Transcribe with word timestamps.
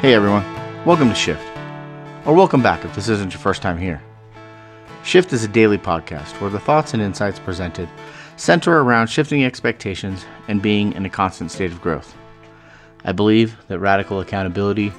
Hey 0.00 0.14
everyone, 0.14 0.46
welcome 0.86 1.10
to 1.10 1.14
Shift. 1.14 1.46
Or 2.24 2.32
welcome 2.32 2.62
back 2.62 2.86
if 2.86 2.94
this 2.94 3.10
isn't 3.10 3.34
your 3.34 3.40
first 3.42 3.60
time 3.60 3.76
here. 3.76 4.00
Shift 5.04 5.30
is 5.34 5.44
a 5.44 5.48
daily 5.48 5.76
podcast 5.76 6.40
where 6.40 6.48
the 6.48 6.58
thoughts 6.58 6.94
and 6.94 7.02
insights 7.02 7.38
presented 7.38 7.86
center 8.38 8.80
around 8.80 9.08
shifting 9.08 9.44
expectations 9.44 10.24
and 10.48 10.62
being 10.62 10.94
in 10.94 11.04
a 11.04 11.10
constant 11.10 11.50
state 11.50 11.70
of 11.70 11.82
growth. 11.82 12.16
I 13.04 13.12
believe 13.12 13.58
that 13.68 13.78
radical 13.78 14.20
accountability 14.20 14.90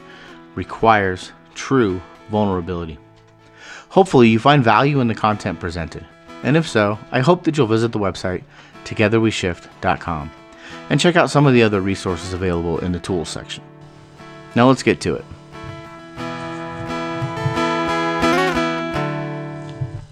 requires 0.54 1.32
true 1.56 2.00
vulnerability. 2.30 3.00
Hopefully, 3.90 4.30
you 4.30 4.38
find 4.38 4.64
value 4.64 5.00
in 5.00 5.08
the 5.08 5.16
content 5.16 5.60
presented, 5.60 6.06
and 6.44 6.56
if 6.56 6.68
so, 6.68 7.00
I 7.12 7.22
hope 7.22 7.44
that 7.46 7.58
you'll 7.58 7.66
visit 7.66 7.92
the 7.92 7.98
website 7.98 8.44
togetherweshift.com 8.86 10.32
and 10.92 11.00
check 11.00 11.16
out 11.16 11.32
some 11.32 11.48
of 11.48 11.56
the 11.56 11.64
other 11.64 11.82
resources 11.82 12.34
available 12.34 12.78
in 12.78 12.92
the 12.92 13.00
tools 13.00 13.30
section. 13.30 13.64
Now 14.56 14.68
let's 14.68 14.84
get 14.84 15.00
to 15.02 15.16
it. 15.16 15.26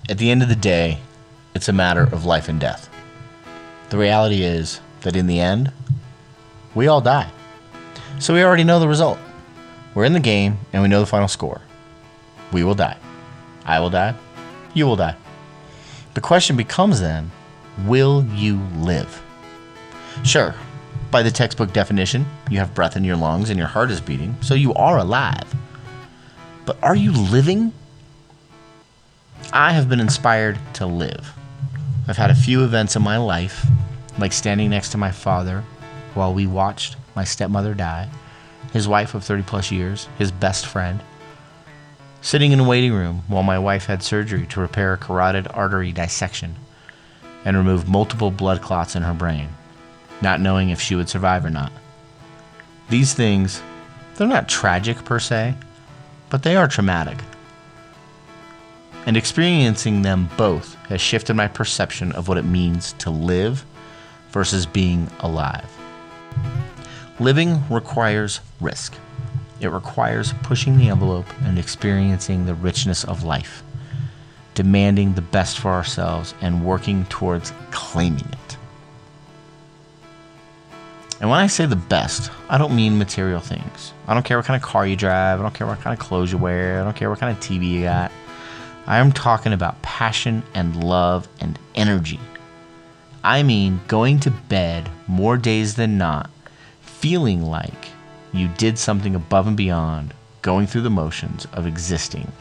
At 0.10 0.18
the 0.18 0.32
end 0.32 0.42
of 0.42 0.50
the 0.50 0.56
day, 0.56 1.00
it's 1.54 1.68
a 1.68 1.74
matter 1.74 2.04
of 2.04 2.26
life 2.26 2.50
and 2.50 2.60
death. 2.60 2.90
The 3.90 3.98
reality 3.98 4.44
is 4.44 4.82
that 5.02 5.16
in 5.16 5.28
the 5.28 5.40
end, 5.40 5.72
we 6.74 6.88
all 6.88 7.02
die. 7.02 7.30
So 8.20 8.34
we 8.34 8.44
already 8.44 8.64
know 8.64 8.80
the 8.80 8.88
result. 8.88 9.20
We're 9.94 10.06
in 10.06 10.14
the 10.14 10.20
game 10.20 10.58
and 10.72 10.82
we 10.82 10.88
know 10.90 11.00
the 11.00 11.06
final 11.06 11.28
score. 11.28 11.62
We 12.52 12.64
will 12.64 12.76
die. 12.76 12.98
I 13.66 13.80
will 13.80 13.90
die. 13.90 14.16
You 14.74 14.86
will 14.86 14.96
die. 14.96 15.16
The 16.14 16.22
question 16.22 16.56
becomes 16.56 17.02
then 17.02 17.32
will 17.86 18.26
you 18.34 18.60
live? 18.78 19.22
Sure, 20.24 20.56
by 21.12 21.24
the 21.24 21.32
textbook 21.32 21.74
definition, 21.74 22.26
you 22.50 22.60
have 22.60 22.76
breath 22.76 22.96
in 22.96 23.04
your 23.04 23.16
lungs 23.16 23.50
and 23.50 23.58
your 23.58 23.68
heart 23.68 23.90
is 23.90 24.02
beating, 24.02 24.36
so 24.42 24.54
you 24.54 24.74
are 24.76 25.00
alive. 25.00 25.56
But 26.66 26.78
are 26.84 26.96
you 26.96 27.12
living? 27.12 27.74
I 29.52 29.72
have 29.72 29.90
been 29.90 30.00
inspired 30.00 30.60
to 30.76 30.86
live. 30.86 31.34
I've 32.08 32.18
had 32.18 32.30
a 32.30 32.36
few 32.36 32.64
events 32.64 32.96
in 32.96 33.02
my 33.02 33.18
life, 33.18 33.66
like 34.20 34.34
standing 34.34 34.70
next 34.70 34.90
to 34.90 34.98
my 34.98 35.12
father 35.12 35.64
while 36.14 36.34
we 36.34 36.46
watched 36.46 36.96
my 37.16 37.24
stepmother 37.24 37.74
die, 37.74 38.10
his 38.72 38.88
wife 38.88 39.16
of 39.16 39.24
30 39.24 39.44
plus 39.44 39.72
years, 39.72 40.08
his 40.20 40.32
best 40.32 40.68
friend, 40.68 41.02
sitting 42.22 42.52
in 42.52 42.60
a 42.60 42.68
waiting 42.68 42.94
room 42.94 43.24
while 43.28 43.44
my 43.44 43.58
wife 43.58 43.86
had 43.86 44.04
surgery 44.04 44.46
to 44.48 44.60
repair 44.60 44.94
a 44.94 44.98
carotid 44.98 45.48
artery 45.54 45.92
dissection 45.92 46.56
and 47.46 47.58
remove 47.58 47.88
multiple 47.88 48.30
blood 48.30 48.62
clots 48.62 48.96
in 48.96 49.02
her 49.02 49.14
brain 49.14 49.50
not 50.22 50.42
knowing 50.42 50.70
if 50.70 50.82
she 50.82 50.96
would 50.96 51.10
survive 51.10 51.46
or 51.46 51.50
not. 51.50 51.72
These 52.90 53.14
things, 53.14 53.62
they're 54.16 54.28
not 54.28 54.50
tragic 54.50 55.06
per 55.06 55.20
se, 55.20 55.56
but 56.30 56.44
they 56.44 56.56
are 56.56 56.68
traumatic. 56.68 57.18
And 59.06 59.16
experiencing 59.16 60.02
them 60.02 60.30
both 60.38 60.76
has 60.86 61.02
shifted 61.02 61.36
my 61.36 61.48
perception 61.48 62.12
of 62.12 62.28
what 62.28 62.38
it 62.38 62.46
means 62.46 62.94
to 62.94 63.10
live 63.10 63.66
versus 64.32 64.66
being 64.66 65.10
alive. 65.22 65.70
Living 67.20 67.64
requires 67.70 68.40
risk. 68.62 68.96
It 69.60 69.68
requires 69.68 70.34
pushing 70.44 70.78
the 70.78 70.90
envelope 70.90 71.26
and 71.44 71.60
experiencing 71.60 72.46
the 72.46 72.54
richness 72.54 73.04
of 73.04 73.24
life, 73.24 73.64
demanding 74.54 75.14
the 75.14 75.22
best 75.22 75.60
for 75.60 75.72
ourselves 75.72 76.34
and 76.42 76.66
working 76.66 77.06
towards 77.06 77.52
claiming 77.72 78.28
it. 78.32 78.58
And 81.22 81.30
when 81.30 81.40
I 81.40 81.48
say 81.48 81.66
the 81.66 81.76
best, 81.76 82.32
I 82.50 82.58
don't 82.58 82.76
mean 82.76 82.98
material 82.98 83.42
things. 83.42 83.94
I 84.08 84.14
don't 84.14 84.24
care 84.24 84.38
what 84.38 84.46
kind 84.46 84.62
of 84.62 84.68
car 84.68 84.88
you 84.88 84.96
drive. 84.96 85.40
I 85.40 85.44
don't 85.44 85.54
care 85.54 85.68
what 85.68 85.82
kind 85.82 85.94
of 85.94 86.00
clothes 86.00 86.32
you 86.32 86.38
wear. 86.38 86.80
I 86.80 86.84
don't 86.86 86.96
care 86.96 87.10
what 87.10 87.20
kind 87.20 87.36
of 87.36 87.44
TV 87.44 87.70
you 87.70 87.84
got. 87.84 88.12
I 88.88 89.00
am 89.00 89.12
talking 89.12 89.52
about 89.52 89.82
passion 89.82 90.44
and 90.54 90.84
love 90.84 91.28
and 91.42 91.60
energy. 91.76 92.20
I 93.24 93.44
mean 93.44 93.82
going 93.88 94.22
to 94.22 94.32
bed 94.32 94.90
more 95.08 95.38
days 95.38 95.76
than 95.76 95.98
not, 95.98 96.30
feeling 96.82 97.44
like 97.44 97.90
you 98.32 98.48
did 98.48 98.80
something 98.80 99.14
above 99.14 99.46
and 99.46 99.58
beyond 99.58 100.14
going 100.42 100.68
through 100.68 100.82
the 100.82 100.90
motions 100.90 101.46
of 101.52 101.68
existing. 101.68 102.32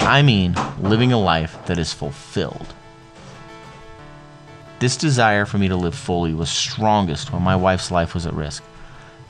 I 0.00 0.22
mean 0.22 0.54
living 0.80 1.12
a 1.12 1.18
life 1.18 1.58
that 1.66 1.78
is 1.78 1.92
fulfilled. 1.92 2.72
This 4.80 4.96
desire 4.96 5.44
for 5.44 5.58
me 5.58 5.68
to 5.68 5.76
live 5.76 5.94
fully 5.94 6.34
was 6.34 6.48
strongest 6.48 7.32
when 7.32 7.42
my 7.42 7.56
wife's 7.56 7.90
life 7.90 8.14
was 8.14 8.26
at 8.26 8.34
risk. 8.34 8.62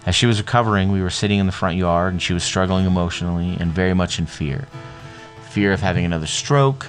As 0.05 0.15
she 0.15 0.27
was 0.27 0.39
recovering, 0.39 0.93
we 0.93 1.03
were 1.03 1.11
sitting 1.11 1.39
in 1.39 1.47
the 1.47 1.53
front 1.53 1.77
yard 1.77 2.13
and 2.13 2.23
she 2.23 2.35
was 2.35 2.45
struggling 2.45 2.87
emotionally 2.87 3.57
and 3.59 3.73
very 3.73 3.95
much 3.95 4.19
in 4.19 4.27
fear 4.27 4.67
fear 5.49 5.73
of 5.73 5.81
having 5.81 6.05
another 6.05 6.27
stroke, 6.27 6.87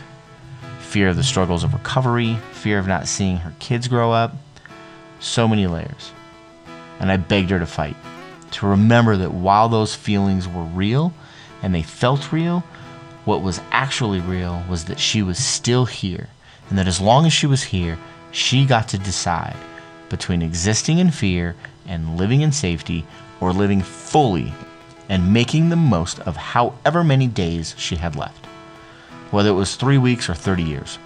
fear 0.79 1.09
of 1.09 1.15
the 1.15 1.23
struggles 1.23 1.63
of 1.63 1.73
recovery, 1.73 2.35
fear 2.51 2.77
of 2.77 2.85
not 2.85 3.07
seeing 3.07 3.37
her 3.37 3.53
kids 3.57 3.87
grow 3.87 4.11
up. 4.11 4.35
So 5.19 5.47
many 5.47 5.65
layers. 5.65 6.11
And 6.99 7.11
I 7.11 7.17
begged 7.17 7.49
her 7.49 7.59
to 7.59 7.65
fight, 7.65 7.95
to 8.51 8.67
remember 8.67 9.17
that 9.17 9.33
while 9.33 9.69
those 9.69 9.95
feelings 9.95 10.47
were 10.47 10.63
real 10.63 11.13
and 11.63 11.73
they 11.73 11.81
felt 11.81 12.31
real, 12.31 12.59
what 13.25 13.41
was 13.41 13.61
actually 13.71 14.19
real 14.19 14.63
was 14.69 14.85
that 14.85 14.99
she 14.99 15.23
was 15.23 15.39
still 15.39 15.85
here, 15.85 16.27
and 16.69 16.77
that 16.77 16.87
as 16.87 17.01
long 17.01 17.25
as 17.25 17.33
she 17.33 17.47
was 17.47 17.63
here, 17.63 17.97
she 18.31 18.65
got 18.65 18.87
to 18.89 18.97
decide 18.97 19.57
between 20.09 20.41
existing 20.41 20.99
in 20.99 21.11
fear 21.11 21.55
and 21.87 22.17
living 22.17 22.41
in 22.41 22.51
safety 22.51 23.05
or 23.39 23.53
living 23.53 23.81
fully 23.81 24.53
and 25.07 25.33
making 25.33 25.69
the 25.69 25.75
most 25.75 26.19
of 26.21 26.35
however 26.35 27.03
many 27.03 27.27
days 27.27 27.73
she 27.77 27.95
had 27.95 28.15
left, 28.15 28.45
whether 29.31 29.49
it 29.49 29.53
was 29.53 29.75
three 29.75 29.97
weeks 29.97 30.29
or 30.29 30.33
30 30.33 30.63
years. 30.63 30.99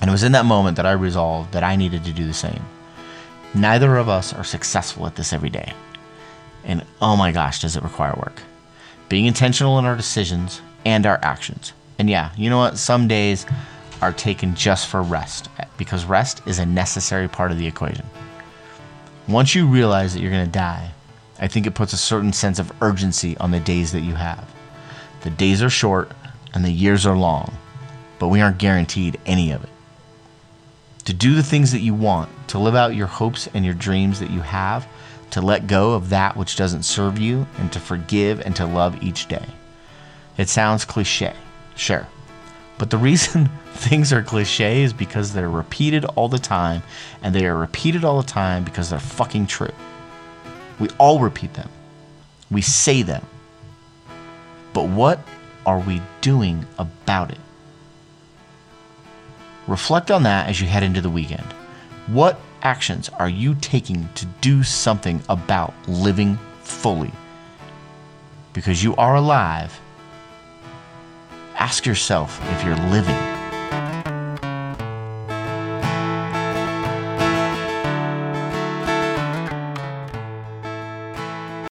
And 0.00 0.08
it 0.08 0.12
was 0.12 0.22
in 0.22 0.32
that 0.32 0.44
moment 0.44 0.76
that 0.76 0.86
I 0.86 0.92
resolved 0.92 1.52
that 1.52 1.64
I 1.64 1.76
needed 1.76 2.04
to 2.04 2.12
do 2.12 2.26
the 2.26 2.34
same. 2.34 2.64
Neither 3.54 3.96
of 3.96 4.08
us 4.08 4.32
are 4.32 4.44
successful 4.44 5.06
at 5.06 5.16
this 5.16 5.32
every 5.32 5.50
day. 5.50 5.72
And 6.64 6.84
oh 7.00 7.16
my 7.16 7.32
gosh, 7.32 7.60
does 7.60 7.76
it 7.76 7.82
require 7.82 8.14
work. 8.16 8.40
Being 9.08 9.26
intentional 9.26 9.78
in 9.78 9.84
our 9.84 9.96
decisions 9.96 10.60
and 10.84 11.06
our 11.06 11.18
actions. 11.22 11.72
And 11.98 12.08
yeah, 12.08 12.30
you 12.36 12.50
know 12.50 12.58
what? 12.58 12.78
Some 12.78 13.08
days 13.08 13.46
are 14.02 14.12
taken 14.12 14.54
just 14.54 14.88
for 14.88 15.00
rest 15.02 15.48
because 15.78 16.04
rest 16.04 16.42
is 16.46 16.58
a 16.58 16.66
necessary 16.66 17.28
part 17.28 17.52
of 17.52 17.58
the 17.58 17.66
equation. 17.66 18.04
Once 19.28 19.54
you 19.54 19.66
realize 19.66 20.12
that 20.12 20.20
you're 20.20 20.30
going 20.30 20.44
to 20.44 20.50
die, 20.50 20.90
I 21.40 21.46
think 21.46 21.66
it 21.66 21.74
puts 21.74 21.92
a 21.92 21.96
certain 21.96 22.32
sense 22.32 22.58
of 22.58 22.72
urgency 22.82 23.36
on 23.38 23.52
the 23.52 23.60
days 23.60 23.92
that 23.92 24.00
you 24.00 24.14
have. 24.14 24.52
The 25.22 25.30
days 25.30 25.62
are 25.62 25.70
short 25.70 26.10
and 26.52 26.64
the 26.64 26.72
years 26.72 27.06
are 27.06 27.16
long, 27.16 27.56
but 28.18 28.28
we 28.28 28.40
aren't 28.40 28.58
guaranteed 28.58 29.18
any 29.24 29.52
of 29.52 29.62
it. 29.62 29.70
To 31.06 31.12
do 31.12 31.34
the 31.34 31.42
things 31.42 31.72
that 31.72 31.80
you 31.80 31.94
want, 31.94 32.30
to 32.48 32.58
live 32.58 32.74
out 32.74 32.94
your 32.94 33.06
hopes 33.06 33.48
and 33.54 33.64
your 33.64 33.74
dreams 33.74 34.20
that 34.20 34.30
you 34.30 34.40
have, 34.40 34.86
to 35.30 35.40
let 35.40 35.66
go 35.66 35.92
of 35.92 36.10
that 36.10 36.36
which 36.36 36.56
doesn't 36.56 36.84
serve 36.84 37.18
you, 37.18 37.46
and 37.58 37.72
to 37.72 37.80
forgive 37.80 38.40
and 38.40 38.54
to 38.56 38.66
love 38.66 39.02
each 39.02 39.26
day. 39.28 39.46
It 40.36 40.48
sounds 40.48 40.84
cliche, 40.84 41.34
sure, 41.74 42.06
but 42.82 42.90
the 42.90 42.98
reason 42.98 43.48
things 43.74 44.12
are 44.12 44.24
cliche 44.24 44.82
is 44.82 44.92
because 44.92 45.32
they're 45.32 45.48
repeated 45.48 46.04
all 46.04 46.28
the 46.28 46.36
time, 46.36 46.82
and 47.22 47.32
they 47.32 47.46
are 47.46 47.56
repeated 47.56 48.04
all 48.04 48.20
the 48.20 48.26
time 48.26 48.64
because 48.64 48.90
they're 48.90 48.98
fucking 48.98 49.46
true. 49.46 49.70
We 50.80 50.88
all 50.98 51.20
repeat 51.20 51.54
them, 51.54 51.68
we 52.50 52.60
say 52.60 53.02
them. 53.02 53.24
But 54.72 54.88
what 54.88 55.20
are 55.64 55.78
we 55.78 56.02
doing 56.22 56.66
about 56.76 57.30
it? 57.30 57.38
Reflect 59.68 60.10
on 60.10 60.24
that 60.24 60.48
as 60.48 60.60
you 60.60 60.66
head 60.66 60.82
into 60.82 61.00
the 61.00 61.08
weekend. 61.08 61.54
What 62.08 62.40
actions 62.62 63.08
are 63.10 63.28
you 63.28 63.54
taking 63.60 64.08
to 64.16 64.26
do 64.40 64.64
something 64.64 65.22
about 65.28 65.72
living 65.86 66.36
fully? 66.62 67.12
Because 68.52 68.82
you 68.82 68.96
are 68.96 69.14
alive 69.14 69.80
ask 71.62 71.86
yourself 71.86 72.40
if 72.50 72.64
you're 72.64 72.74
living. 72.90 73.31